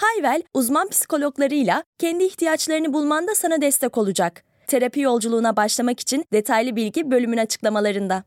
[0.00, 4.44] Hayvel, uzman psikologlarıyla kendi ihtiyaçlarını bulmanda sana destek olacak.
[4.66, 8.24] Terapi yolculuğuna başlamak için detaylı bilgi bölümün açıklamalarında.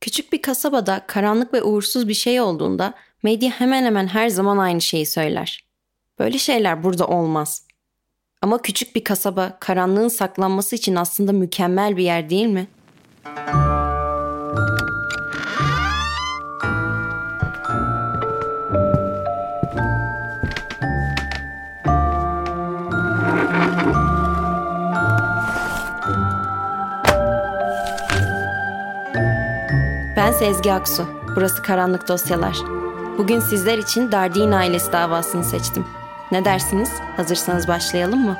[0.00, 4.80] Küçük bir kasabada karanlık ve uğursuz bir şey olduğunda medya hemen hemen her zaman aynı
[4.80, 5.66] şeyi söyler.
[6.18, 7.66] Böyle şeyler burada olmaz.
[8.42, 12.66] Ama küçük bir kasaba karanlığın saklanması için aslında mükemmel bir yer değil mi?
[30.32, 31.06] Ben Sezgi Aksu.
[31.36, 32.56] Burası Karanlık Dosyalar.
[33.18, 35.84] Bugün sizler için Dardin ailesi davasını seçtim.
[36.32, 36.90] Ne dersiniz?
[37.16, 38.36] Hazırsanız başlayalım mı?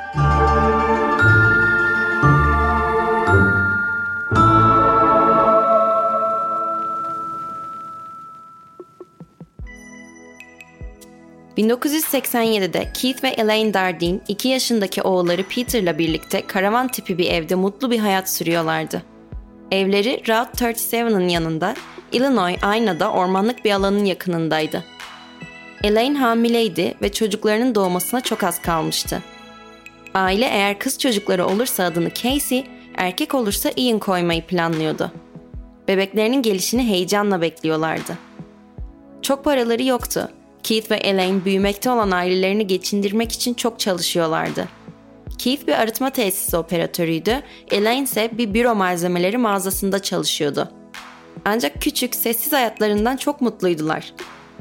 [11.57, 17.91] ...1987'de Keith ve Elaine Dardine 2 yaşındaki oğulları Peter'la birlikte karavan tipi bir evde mutlu
[17.91, 19.12] bir hayat sürüyorlardı.
[19.73, 21.75] Evleri Route 37'ın yanında,
[22.11, 24.83] Illinois Ayna'da ormanlık bir alanın yakınındaydı.
[25.83, 29.23] Elaine hamileydi ve çocuklarının doğmasına çok az kalmıştı.
[30.13, 32.65] Aile eğer kız çocukları olursa adını Casey,
[32.95, 35.11] erkek olursa Ian koymayı planlıyordu.
[35.87, 38.17] Bebeklerinin gelişini heyecanla bekliyorlardı.
[39.21, 40.29] Çok paraları yoktu.
[40.63, 44.67] Keith ve Elaine büyümekte olan ailelerini geçindirmek için çok çalışıyorlardı.
[45.43, 50.71] Keith bir arıtma tesisi operatörüydü, Elaine ise bir büro malzemeleri mağazasında çalışıyordu.
[51.45, 54.13] Ancak küçük, sessiz hayatlarından çok mutluydular.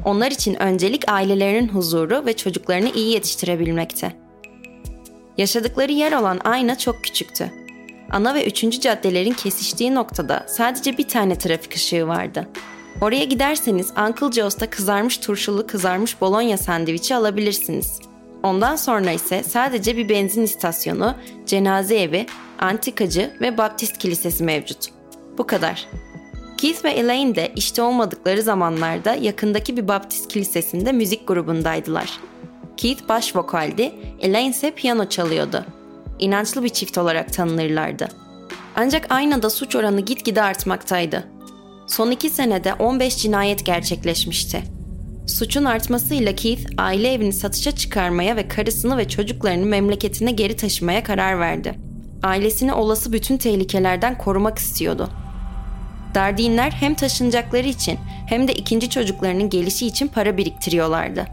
[0.04, 4.12] Onlar için öncelik ailelerinin huzuru ve çocuklarını iyi yetiştirebilmekte.
[5.38, 7.52] Yaşadıkları yer olan Ayna çok küçüktü.
[8.10, 12.48] Ana ve üçüncü caddelerin kesiştiği noktada sadece bir tane trafik ışığı vardı.
[13.00, 18.11] Oraya giderseniz Uncle Joe's'ta kızarmış turşulu kızarmış bolonya sandviçi alabilirsiniz.
[18.42, 21.14] Ondan sonra ise sadece bir benzin istasyonu,
[21.46, 22.26] cenaze evi,
[22.58, 24.88] antikacı ve baptist kilisesi mevcut.
[25.38, 25.88] Bu kadar.
[26.56, 32.20] Keith ve Elaine de işte olmadıkları zamanlarda yakındaki bir Baptist kilisesinde müzik grubundaydılar.
[32.76, 35.64] Keith baş vokaldi, Elaine ise piyano çalıyordu.
[36.18, 38.08] İnançlı bir çift olarak tanınırlardı.
[38.76, 41.24] Ancak aynada suç oranı gitgide artmaktaydı.
[41.86, 44.62] Son iki senede 15 cinayet gerçekleşmişti.
[45.32, 51.40] Suçun artmasıyla Keith aile evini satışa çıkarmaya ve karısını ve çocuklarını memleketine geri taşımaya karar
[51.40, 51.74] verdi.
[52.22, 55.10] Ailesini olası bütün tehlikelerden korumak istiyordu.
[56.14, 61.26] Dardinler hem taşınacakları için hem de ikinci çocuklarının gelişi için para biriktiriyorlardı.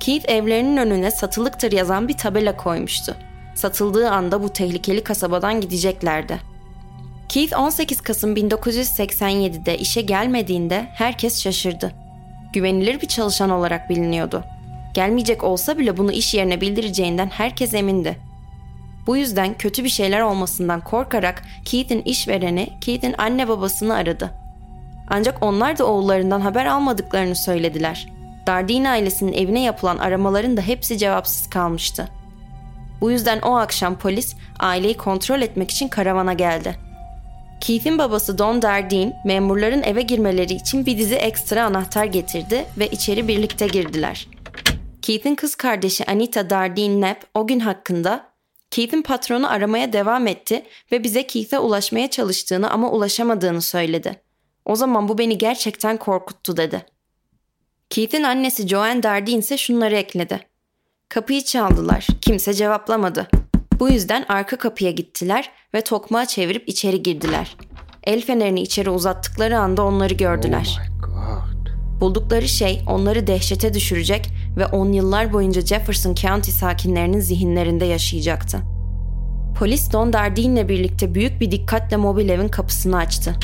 [0.00, 3.16] Keith evlerinin önüne satılıktır yazan bir tabela koymuştu.
[3.54, 6.40] Satıldığı anda bu tehlikeli kasabadan gideceklerdi.
[7.28, 11.99] Keith 18 Kasım 1987'de işe gelmediğinde herkes şaşırdı.
[12.52, 14.44] Güvenilir bir çalışan olarak biliniyordu.
[14.94, 18.16] Gelmeyecek olsa bile bunu iş yerine bildireceğinden herkes emindi.
[19.06, 24.30] Bu yüzden kötü bir şeyler olmasından korkarak Keith'in işvereni Keith'in anne babasını aradı.
[25.08, 28.08] Ancak onlar da oğullarından haber almadıklarını söylediler.
[28.46, 32.08] Dardine ailesinin evine yapılan aramaların da hepsi cevapsız kalmıştı.
[33.00, 36.89] Bu yüzden o akşam polis aileyi kontrol etmek için karavana geldi.
[37.60, 43.28] Keith'in babası Don Dardine memurların eve girmeleri için bir dizi ekstra anahtar getirdi ve içeri
[43.28, 44.28] birlikte girdiler.
[45.02, 48.30] Keith'in kız kardeşi Anita Dardine Knapp o gün hakkında
[48.70, 50.62] Keith'in patronu aramaya devam etti
[50.92, 54.22] ve bize Keith'e ulaşmaya çalıştığını ama ulaşamadığını söyledi.
[54.64, 56.86] O zaman bu beni gerçekten korkuttu dedi.
[57.90, 60.40] Keith'in annesi Joanne Dardine ise şunları ekledi.
[61.08, 62.06] Kapıyı çaldılar.
[62.20, 63.28] Kimse cevaplamadı.
[63.80, 67.56] Bu yüzden arka kapıya gittiler ve tokmağı çevirip içeri girdiler.
[68.04, 70.78] El fenerini içeri uzattıkları anda onları gördüler.
[71.06, 78.58] Oh Buldukları şey onları dehşete düşürecek ve on yıllar boyunca Jefferson County sakinlerinin zihinlerinde yaşayacaktı.
[79.58, 83.34] Polis Don Dardine'le birlikte büyük bir dikkatle mobil evin kapısını açtı.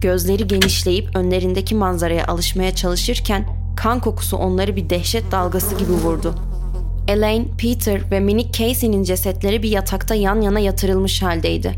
[0.00, 3.46] Gözleri genişleyip önlerindeki manzaraya alışmaya çalışırken
[3.76, 6.53] kan kokusu onları bir dehşet dalgası gibi vurdu.
[7.08, 11.74] Elaine, Peter ve minik Casey'nin cesetleri bir yatakta yan yana yatırılmış haldeydi.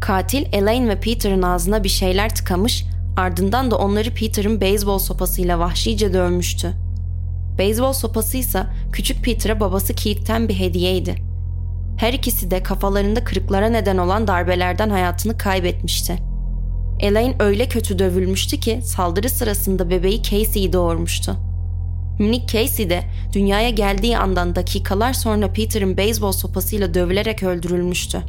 [0.00, 2.84] Katil Elaine ve Peter'ın ağzına bir şeyler tıkamış,
[3.16, 6.72] ardından da onları Peter'ın beyzbol sopasıyla vahşice dövmüştü.
[7.58, 11.14] Beyzbol sopası ise küçük Peter'a babası Keith'ten bir hediyeydi.
[11.96, 16.18] Her ikisi de kafalarında kırıklara neden olan darbelerden hayatını kaybetmişti.
[17.00, 21.43] Elaine öyle kötü dövülmüştü ki saldırı sırasında bebeği Casey'yi doğurmuştu.
[22.18, 28.22] Minik Casey de dünyaya geldiği andan dakikalar sonra Peter'ın beyzbol sopasıyla dövülerek öldürülmüştü.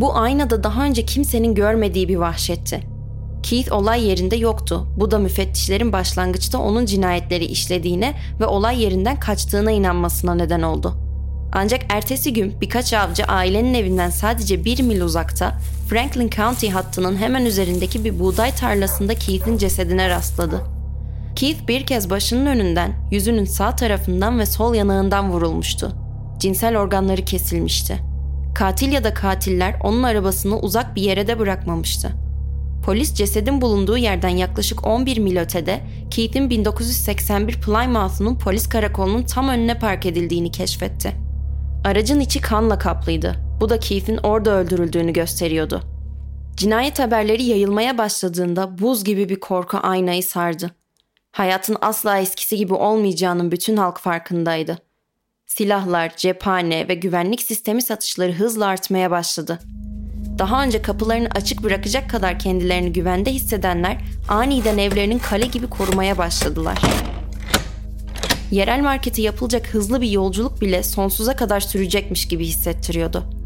[0.00, 2.80] Bu aynada daha önce kimsenin görmediği bir vahşetti.
[3.42, 4.86] Keith olay yerinde yoktu.
[4.96, 10.94] Bu da müfettişlerin başlangıçta onun cinayetleri işlediğine ve olay yerinden kaçtığına inanmasına neden oldu.
[11.52, 15.58] Ancak ertesi gün birkaç avcı ailenin evinden sadece bir mil uzakta
[15.88, 20.79] Franklin County hattının hemen üzerindeki bir buğday tarlasında Keith'in cesedine rastladı.
[21.40, 25.92] Keith bir kez başının önünden, yüzünün sağ tarafından ve sol yanağından vurulmuştu.
[26.38, 27.98] Cinsel organları kesilmişti.
[28.54, 32.12] Katil ya da katiller onun arabasını uzak bir yere de bırakmamıştı.
[32.84, 39.78] Polis cesedin bulunduğu yerden yaklaşık 11 mil ötede Keith'in 1981 Plymouth'un polis karakolunun tam önüne
[39.78, 41.12] park edildiğini keşfetti.
[41.84, 43.36] Aracın içi kanla kaplıydı.
[43.60, 45.82] Bu da Keith'in orada öldürüldüğünü gösteriyordu.
[46.56, 50.79] Cinayet haberleri yayılmaya başladığında buz gibi bir korku aynayı sardı.
[51.32, 54.78] Hayatın asla eskisi gibi olmayacağının bütün halk farkındaydı.
[55.46, 59.58] Silahlar, cephane ve güvenlik sistemi satışları hızla artmaya başladı.
[60.38, 63.96] Daha önce kapılarını açık bırakacak kadar kendilerini güvende hissedenler
[64.28, 66.78] aniden evlerinin kale gibi korumaya başladılar.
[68.50, 73.39] Yerel markete yapılacak hızlı bir yolculuk bile sonsuza kadar sürecekmiş gibi hissettiriyordu.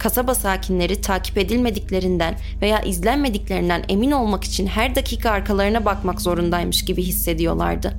[0.00, 7.02] Kasaba sakinleri takip edilmediklerinden veya izlenmediklerinden emin olmak için her dakika arkalarına bakmak zorundaymış gibi
[7.02, 7.92] hissediyorlardı.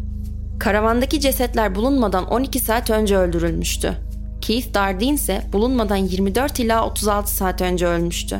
[0.59, 3.93] Karavandaki cesetler bulunmadan 12 saat önce öldürülmüştü.
[4.41, 8.39] Keith Dardine ise bulunmadan 24 ila 36 saat önce ölmüştü.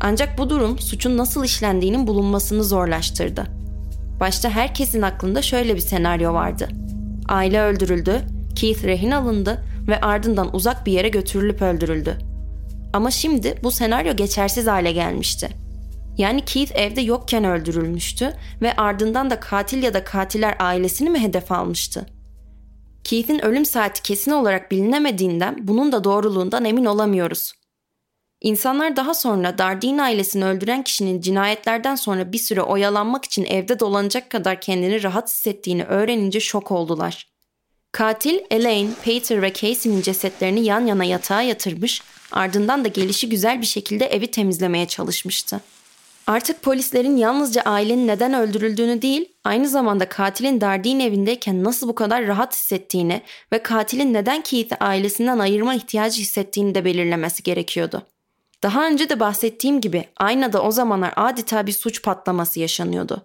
[0.00, 3.44] Ancak bu durum suçun nasıl işlendiğinin bulunmasını zorlaştırdı.
[4.20, 6.68] Başta herkesin aklında şöyle bir senaryo vardı.
[7.28, 8.20] Aile öldürüldü,
[8.54, 12.27] Keith rehin alındı ve ardından uzak bir yere götürülüp öldürüldü.
[12.92, 15.48] Ama şimdi bu senaryo geçersiz hale gelmişti.
[16.18, 21.52] Yani Keith evde yokken öldürülmüştü ve ardından da katil ya da katiller ailesini mi hedef
[21.52, 22.06] almıştı?
[23.04, 27.52] Keith'in ölüm saati kesin olarak bilinemediğinden bunun da doğruluğundan emin olamıyoruz.
[28.40, 34.30] İnsanlar daha sonra Dardine ailesini öldüren kişinin cinayetlerden sonra bir süre oyalanmak için evde dolanacak
[34.30, 37.28] kadar kendini rahat hissettiğini öğrenince şok oldular.
[37.92, 42.02] Katil Elaine, Peter ve Casey'nin cesetlerini yan yana yatağa yatırmış,
[42.32, 45.60] ardından da gelişi güzel bir şekilde evi temizlemeye çalışmıştı.
[46.26, 52.26] Artık polislerin yalnızca ailenin neden öldürüldüğünü değil, aynı zamanda katilin Dardine evindeyken nasıl bu kadar
[52.26, 53.22] rahat hissettiğini
[53.52, 58.02] ve katilin neden Keith'i ailesinden ayırma ihtiyacı hissettiğini de belirlemesi gerekiyordu.
[58.62, 63.22] Daha önce de bahsettiğim gibi aynada o zamanlar adeta bir suç patlaması yaşanıyordu.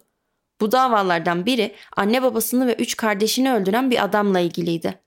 [0.60, 5.00] Bu davalardan biri anne babasını ve üç kardeşini öldüren bir adamla ilgiliydi.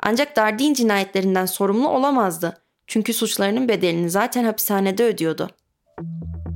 [0.00, 2.62] Ancak Dardine cinayetlerinden sorumlu olamazdı.
[2.86, 5.50] Çünkü suçlarının bedelini zaten hapishanede ödüyordu.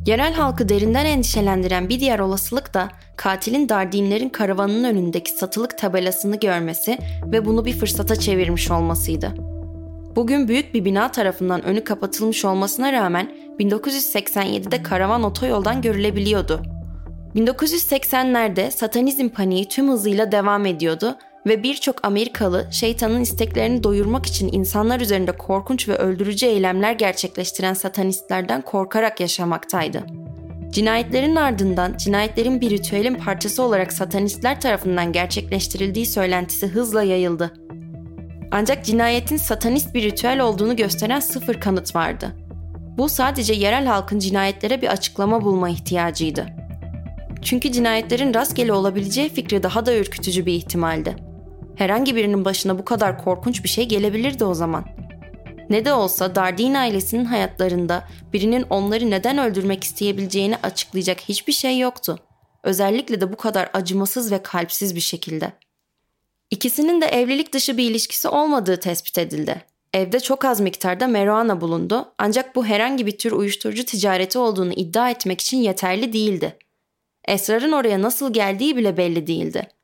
[0.07, 6.99] Yerel halkı derinden endişelendiren bir diğer olasılık da katilin Dardinlerin karavanının önündeki satılık tabelasını görmesi
[7.27, 9.35] ve bunu bir fırsata çevirmiş olmasıydı.
[10.17, 16.63] Bugün büyük bir bina tarafından önü kapatılmış olmasına rağmen 1987'de karavan otoyoldan görülebiliyordu.
[17.35, 21.17] 1980'lerde satanizm paniği tüm hızıyla devam ediyordu
[21.47, 28.63] ve birçok Amerikalı şeytanın isteklerini doyurmak için insanlar üzerinde korkunç ve öldürücü eylemler gerçekleştiren satanistlerden
[28.63, 30.05] korkarak yaşamaktaydı.
[30.71, 37.53] Cinayetlerin ardından cinayetlerin bir ritüelin parçası olarak satanistler tarafından gerçekleştirildiği söylentisi hızla yayıldı.
[38.53, 42.37] Ancak cinayetin satanist bir ritüel olduğunu gösteren sıfır kanıt vardı.
[42.99, 46.47] Bu sadece yerel halkın cinayetlere bir açıklama bulma ihtiyacıydı.
[47.43, 51.30] Çünkü cinayetlerin rastgele olabileceği fikri daha da ürkütücü bir ihtimaldi.
[51.81, 54.85] Herhangi birinin başına bu kadar korkunç bir şey gelebilirdi o zaman.
[55.71, 62.19] Ne de olsa Dardine ailesinin hayatlarında birinin onları neden öldürmek isteyebileceğini açıklayacak hiçbir şey yoktu.
[62.63, 65.53] Özellikle de bu kadar acımasız ve kalpsiz bir şekilde.
[66.51, 69.65] İkisinin de evlilik dışı bir ilişkisi olmadığı tespit edildi.
[69.95, 75.11] Evde çok az miktarda marijuana bulundu ancak bu herhangi bir tür uyuşturucu ticareti olduğunu iddia
[75.11, 76.59] etmek için yeterli değildi.
[77.29, 79.80] Esrar'ın oraya nasıl geldiği bile belli değildi.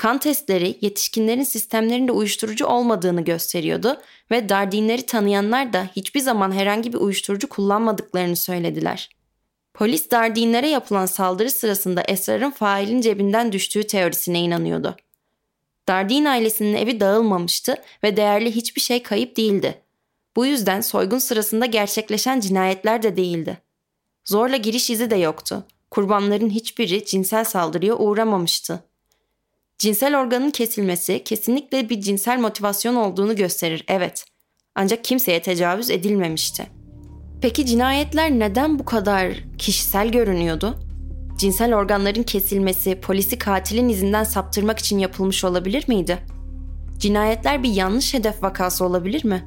[0.00, 6.98] Kan testleri yetişkinlerin sistemlerinde uyuşturucu olmadığını gösteriyordu ve Dardinleri tanıyanlar da hiçbir zaman herhangi bir
[6.98, 9.10] uyuşturucu kullanmadıklarını söylediler.
[9.74, 14.96] Polis Dardinlere yapılan saldırı sırasında Esrar'ın failin cebinden düştüğü teorisine inanıyordu.
[15.88, 19.82] Dardin ailesinin evi dağılmamıştı ve değerli hiçbir şey kayıp değildi.
[20.36, 23.58] Bu yüzden soygun sırasında gerçekleşen cinayetler de değildi.
[24.24, 25.64] Zorla giriş izi de yoktu.
[25.90, 28.89] Kurbanların hiçbiri cinsel saldırıya uğramamıştı.
[29.80, 34.24] Cinsel organın kesilmesi kesinlikle bir cinsel motivasyon olduğunu gösterir, evet.
[34.74, 36.66] Ancak kimseye tecavüz edilmemişti.
[37.42, 40.78] Peki cinayetler neden bu kadar kişisel görünüyordu?
[41.38, 46.18] Cinsel organların kesilmesi polisi katilin izinden saptırmak için yapılmış olabilir miydi?
[46.98, 49.44] Cinayetler bir yanlış hedef vakası olabilir mi?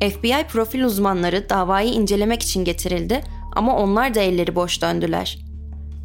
[0.00, 3.20] FBI profil uzmanları davayı incelemek için getirildi
[3.56, 5.38] ama onlar da elleri boş döndüler.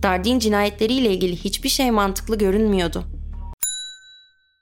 [0.03, 3.16] Dardin cinayetleriyle ilgili hiçbir şey mantıklı görünmüyordu.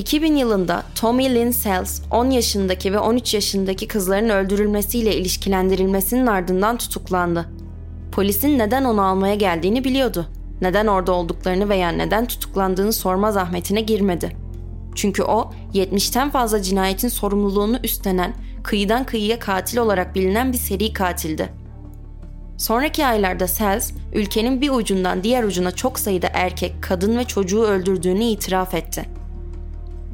[0.00, 7.48] 2000 yılında Tommy Lynn Sells 10 yaşındaki ve 13 yaşındaki kızların öldürülmesiyle ilişkilendirilmesinin ardından tutuklandı.
[8.12, 10.26] Polisin neden onu almaya geldiğini biliyordu.
[10.60, 14.36] Neden orada olduklarını veya neden tutuklandığını sorma zahmetine girmedi.
[14.94, 21.52] Çünkü o 70'ten fazla cinayetin sorumluluğunu üstlenen, kıyıdan kıyıya katil olarak bilinen bir seri katildi.
[22.56, 28.24] Sonraki aylarda Sells, ülkenin bir ucundan diğer ucuna çok sayıda erkek, kadın ve çocuğu öldürdüğünü
[28.24, 29.19] itiraf etti.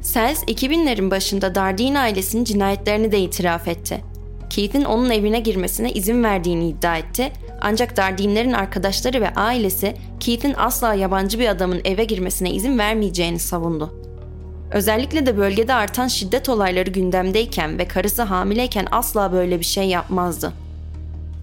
[0.07, 4.01] Sells 2000'lerin başında Dardine ailesinin cinayetlerini de itiraf etti.
[4.49, 10.93] Keith'in onun evine girmesine izin verdiğini iddia etti ancak Dardine'lerin arkadaşları ve ailesi Keith'in asla
[10.93, 13.93] yabancı bir adamın eve girmesine izin vermeyeceğini savundu.
[14.71, 20.53] Özellikle de bölgede artan şiddet olayları gündemdeyken ve karısı hamileyken asla böyle bir şey yapmazdı.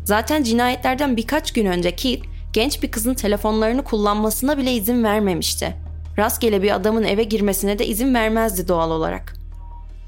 [0.04, 5.83] Zaten cinayetlerden birkaç gün önce Keith, genç bir kızın telefonlarını kullanmasına bile izin vermemişti.
[6.18, 9.34] Rastgele bir adamın eve girmesine de izin vermezdi doğal olarak.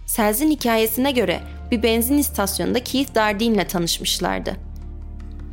[0.06, 4.56] Selz'in hikayesine göre bir benzin istasyonunda Keith Dardine ile tanışmışlardı.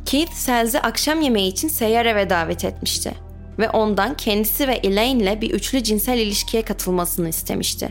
[0.04, 3.14] Keith Selz'i akşam yemeği için seyyar eve davet etmişti
[3.58, 7.88] ve ondan kendisi ve Elaine ile bir üçlü cinsel ilişkiye katılmasını istemişti.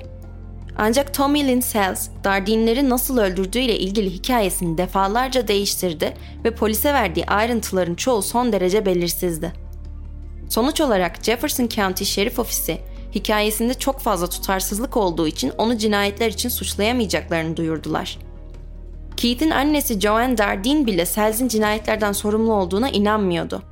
[0.77, 6.13] Ancak Tommy Lynn Sells, Dardine'leri nasıl öldürdüğüyle ilgili hikayesini defalarca değiştirdi
[6.45, 9.62] ve polise verdiği ayrıntıların çoğu son derece belirsizdi.
[10.53, 12.81] Sonuç olarak Jefferson County Şerif Ofisi
[13.15, 18.17] hikayesinde çok fazla tutarsızlık olduğu için onu cinayetler için suçlayamayacaklarını duyurdular.
[19.17, 23.63] Keith'in annesi Joanne Dardine bile Sells'in cinayetlerden sorumlu olduğuna inanmıyordu.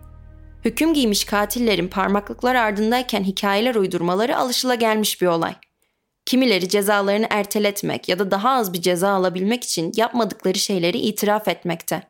[0.66, 5.56] Hüküm giymiş katillerin parmaklıklar ardındayken hikayeler uydurmaları alışılagelmiş bir olay.
[6.26, 12.04] Kimileri cezalarını erteletmek ya da daha az bir ceza alabilmek için yapmadıkları şeyleri itiraf etmekte.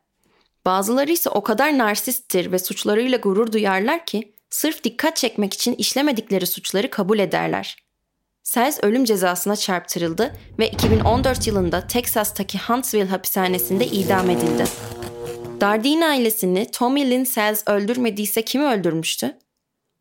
[0.66, 6.46] Bazıları ise o kadar narsisttir ve suçlarıyla gurur duyarlar ki sırf dikkat çekmek için işlemedikleri
[6.48, 7.78] suçları kabul ederler.
[8.44, 14.64] Sells ölüm cezasına çarptırıldı ve 2014 yılında Texas'taki Huntsville hapishanesinde idam edildi.
[15.62, 19.38] Dardine ailesini Tommy Lynn Sells öldürmediyse kimi öldürmüştü?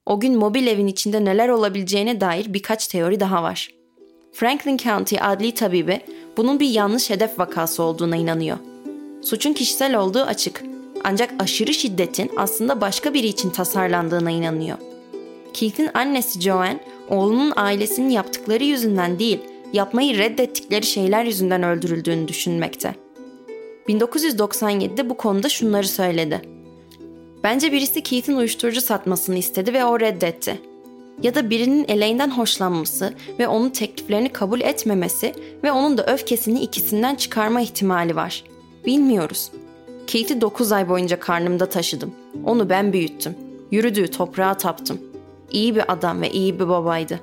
[0.07, 3.69] O gün mobil evin içinde neler olabileceğine dair birkaç teori daha var.
[4.33, 6.00] Franklin County adli tabibi
[6.37, 8.59] bunun bir yanlış hedef vakası olduğuna inanıyor.
[9.23, 10.62] Suçun kişisel olduğu açık
[11.04, 14.78] ancak aşırı şiddetin aslında başka biri için tasarlandığına inanıyor.
[15.52, 19.38] Keith'in annesi Joanne, oğlunun ailesinin yaptıkları yüzünden değil,
[19.73, 22.95] yapmayı reddettikleri şeyler yüzünden öldürüldüğünü düşünmekte.
[23.88, 26.42] 1997'de bu konuda şunları söyledi.
[27.45, 30.61] Bence birisi Keith'in uyuşturucu satmasını istedi ve o reddetti.
[31.23, 37.14] Ya da birinin Elaine'den hoşlanması ve onun tekliflerini kabul etmemesi ve onun da öfkesini ikisinden
[37.14, 38.45] çıkarma ihtimali var.
[38.87, 39.50] Bilmiyoruz.
[40.11, 42.14] Keith'i 9 ay boyunca karnımda taşıdım.
[42.47, 43.35] Onu ben büyüttüm.
[43.71, 45.00] Yürüdüğü toprağa taptım.
[45.50, 47.21] İyi bir adam ve iyi bir babaydı.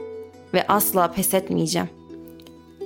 [0.53, 1.89] Ve asla pes etmeyeceğim.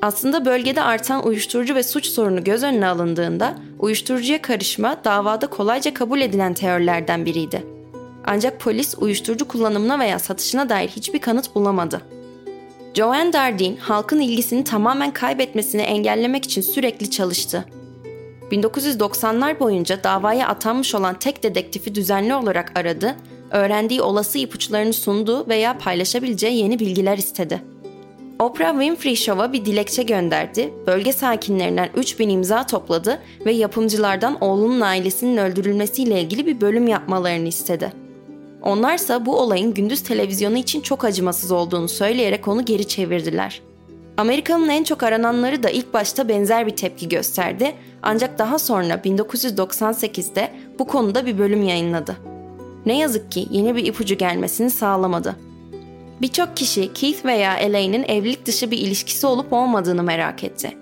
[0.01, 6.21] Aslında bölgede artan uyuşturucu ve suç sorunu göz önüne alındığında uyuşturucuya karışma davada kolayca kabul
[6.21, 7.65] edilen teorilerden biriydi.
[8.25, 12.01] Ancak polis uyuşturucu kullanımına veya satışına dair hiçbir kanıt bulamadı.
[12.93, 17.65] Joanne Dardine halkın ilgisini tamamen kaybetmesini engellemek için sürekli çalıştı.
[18.51, 23.15] 1990'lar boyunca davaya atanmış olan tek dedektifi düzenli olarak aradı,
[23.51, 27.61] öğrendiği olası ipuçlarını sundu veya paylaşabileceği yeni bilgiler istedi.
[28.39, 35.37] Oprah Winfrey Show'a bir dilekçe gönderdi, bölge sakinlerinden 3000 imza topladı ve yapımcılardan oğlunun ailesinin
[35.37, 37.93] öldürülmesiyle ilgili bir bölüm yapmalarını istedi.
[38.61, 43.61] Onlarsa bu olayın gündüz televizyonu için çok acımasız olduğunu söyleyerek onu geri çevirdiler.
[44.17, 50.51] Amerika'nın en çok arananları da ilk başta benzer bir tepki gösterdi ancak daha sonra 1998'de
[50.79, 52.17] bu konuda bir bölüm yayınladı.
[52.85, 55.35] Ne yazık ki yeni bir ipucu gelmesini sağlamadı.
[56.21, 60.77] Birçok kişi Keith veya Elaine'in evlilik dışı bir ilişkisi olup olmadığını merak etti.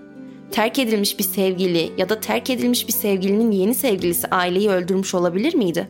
[0.52, 5.56] Terk edilmiş bir sevgili ya da terk edilmiş bir sevgilinin yeni sevgilisi aileyi öldürmüş olabilir
[5.56, 5.88] miydi?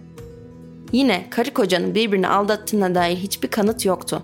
[0.92, 4.24] Yine karı kocanın birbirini aldattığına dair hiçbir kanıt yoktu.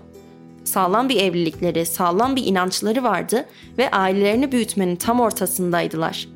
[0.66, 3.44] Sağlam bir evlilikleri, sağlam bir inançları vardı
[3.78, 6.28] ve ailelerini büyütmenin tam ortasındaydılar.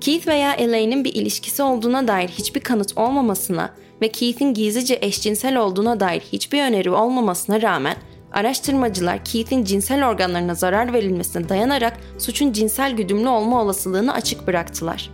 [0.00, 6.00] Keith veya Elaine'in bir ilişkisi olduğuna dair hiçbir kanıt olmamasına ve Keith'in gizlice eşcinsel olduğuna
[6.00, 7.96] dair hiçbir öneri olmamasına rağmen
[8.32, 15.10] araştırmacılar Keith'in cinsel organlarına zarar verilmesine dayanarak suçun cinsel güdümlü olma olasılığını açık bıraktılar.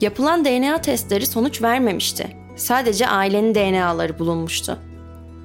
[0.00, 2.36] Yapılan DNA testleri sonuç vermemişti.
[2.56, 4.78] Sadece ailenin DNA'ları bulunmuştu.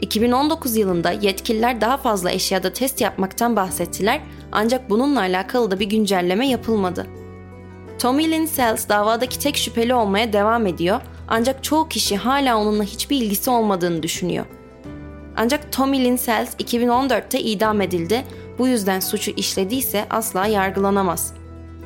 [0.01, 6.49] 2019 yılında yetkililer daha fazla eşyada test yapmaktan bahsettiler ancak bununla alakalı da bir güncelleme
[6.49, 7.07] yapılmadı.
[7.99, 13.17] Tommy Lynn Sells davadaki tek şüpheli olmaya devam ediyor ancak çoğu kişi hala onunla hiçbir
[13.17, 14.45] ilgisi olmadığını düşünüyor.
[15.37, 18.23] Ancak Tommy Lynn Sells 2014'te idam edildi.
[18.59, 21.33] Bu yüzden suçu işlediyse asla yargılanamaz.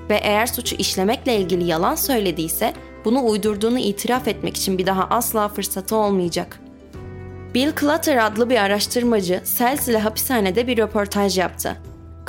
[0.09, 2.73] Ve eğer suçu işlemekle ilgili yalan söylediyse
[3.05, 6.59] bunu uydurduğunu itiraf etmek için bir daha asla fırsatı olmayacak.
[7.55, 11.77] Bill Clutter adlı bir araştırmacı Sells ile hapishanede bir röportaj yaptı.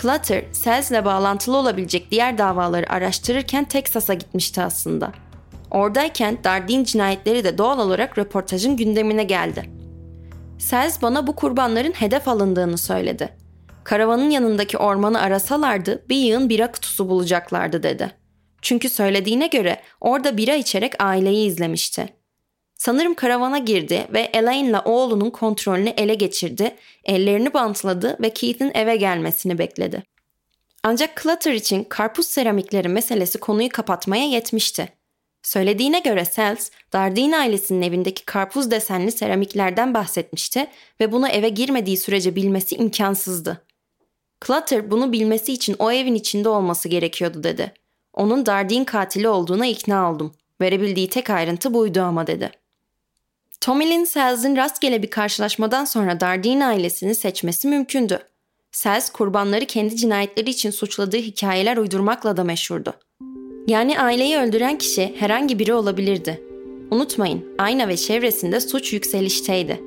[0.03, 5.13] Clutter, Sells ile bağlantılı olabilecek diğer davaları araştırırken Texas'a gitmişti aslında.
[5.71, 9.71] Oradayken Dardin cinayetleri de doğal olarak röportajın gündemine geldi.
[10.59, 13.29] Sells bana bu kurbanların hedef alındığını söyledi.
[13.85, 18.11] Karavanın yanındaki ormanı arasalardı bir yığın bira kutusu bulacaklardı dedi.
[18.63, 22.16] Çünkü söylediğine göre orada bira içerek aileyi izlemişti.
[22.79, 29.59] Sanırım karavana girdi ve Elaine'la oğlunun kontrolünü ele geçirdi, ellerini bantladı ve Keith'in eve gelmesini
[29.59, 30.03] bekledi.
[30.83, 34.89] Ancak Clutter için karpuz seramikleri meselesi konuyu kapatmaya yetmişti.
[35.43, 40.67] Söylediğine göre Sells, Dardine ailesinin evindeki karpuz desenli seramiklerden bahsetmişti
[41.01, 43.67] ve bunu eve girmediği sürece bilmesi imkansızdı.
[44.47, 47.73] Clutter bunu bilmesi için o evin içinde olması gerekiyordu dedi.
[48.15, 50.35] Onun Dardine katili olduğuna ikna oldum.
[50.61, 52.51] Verebildiği tek ayrıntı buydu ama dedi.
[53.61, 58.19] Tommy Lynn Sells'in rastgele bir karşılaşmadan sonra Dardine ailesini seçmesi mümkündü.
[58.73, 62.95] Sells kurbanları kendi cinayetleri için suçladığı hikayeler uydurmakla da meşhurdu.
[63.67, 66.43] Yani aileyi öldüren kişi herhangi biri olabilirdi.
[66.91, 69.81] Unutmayın, Ayna ve çevresinde suç yükselişteydi.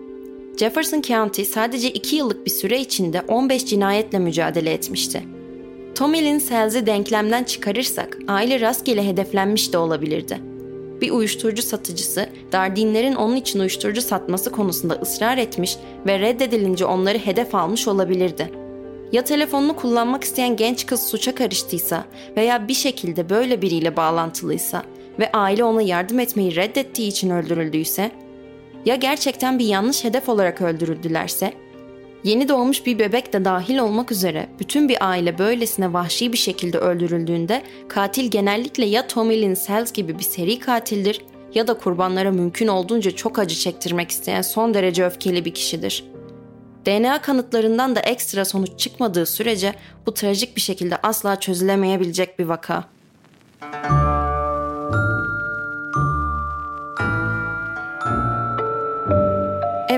[0.60, 5.24] Jefferson County sadece 2 yıllık bir süre içinde 15 cinayetle mücadele etmişti.
[5.96, 10.49] Tommy Lynn Sells'i denklemden çıkarırsak aile rastgele hedeflenmiş de olabilirdi.
[11.02, 17.56] Bir uyuşturucu satıcısı Dardinlerin onun için uyuşturucu satması konusunda ısrar etmiş ve reddedilince onları hedef
[17.56, 18.52] almış olabilirdi.
[19.12, 22.04] Ya telefonunu kullanmak isteyen genç kız suça karıştıysa
[22.38, 24.84] veya bir şekilde böyle biriyle bağlantılıysa
[25.20, 28.12] ve aile ona yardım etmeyi reddettiği için öldürüldüyse,
[28.86, 31.54] ya gerçekten bir yanlış hedef olarak öldürüldülerse,
[32.24, 36.78] yeni doğmuş bir bebek de dahil olmak üzere bütün bir aile böylesine vahşi bir şekilde
[36.78, 41.22] öldürüldüğünde katil genellikle ya Tommy Lynn Sells gibi bir seri katildir
[41.54, 46.20] ya da kurbanlara mümkün olduğunca çok acı çektirmek isteyen son derece öfkeli bir kişidir.''
[46.86, 52.84] DNA kanıtlarından da ekstra sonuç çıkmadığı sürece bu trajik bir şekilde asla çözülemeyebilecek bir vaka.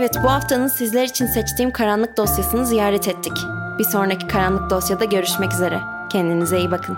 [0.02, 3.34] Evet bu haftanın sizler için seçtiğim karanlık dosyasını ziyaret ettik.
[3.80, 5.80] Bir sonraki karanlık dosyada görüşmek üzere.
[6.10, 6.98] Kendinize iyi bakın.